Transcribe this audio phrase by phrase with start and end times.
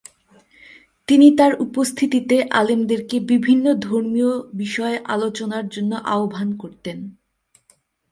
[1.07, 4.31] তিনি তার উপস্থিতিতে আলেমদেরকে বিভিন্ন ধর্মীয়
[4.53, 6.97] বিষয়ে আলোচনার জন্য আহ্বান করতেন।